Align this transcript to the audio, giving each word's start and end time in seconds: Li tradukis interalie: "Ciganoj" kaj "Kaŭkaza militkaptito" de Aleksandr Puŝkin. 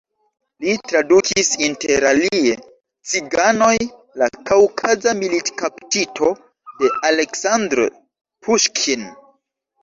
Li 0.63 0.71
tradukis 0.91 1.49
interalie: 1.65 2.53
"Ciganoj" 3.11 3.73
kaj 4.21 4.31
"Kaŭkaza 4.53 5.13
militkaptito" 5.19 6.31
de 6.81 6.91
Aleksandr 7.11 7.85
Puŝkin. 8.49 9.07